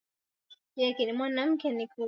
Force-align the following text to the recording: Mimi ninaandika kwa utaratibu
Mimi 0.75 1.05
ninaandika 1.05 1.63
kwa 1.63 1.71
utaratibu 1.71 1.95